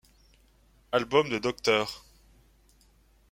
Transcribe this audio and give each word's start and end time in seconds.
Albums 0.93 1.29
de 1.29 1.37
Dr. 1.39 1.85